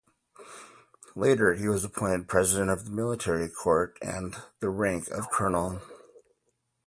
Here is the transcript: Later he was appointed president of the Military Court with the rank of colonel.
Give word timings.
Later 1.15 1.53
he 1.53 1.67
was 1.69 1.83
appointed 1.83 2.27
president 2.27 2.71
of 2.71 2.85
the 2.85 2.91
Military 2.91 3.47
Court 3.47 3.99
with 4.01 4.35
the 4.59 4.71
rank 4.71 5.07
of 5.09 5.29
colonel. 5.29 5.79